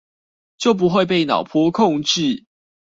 [0.57, 2.45] 就不會被腦波控制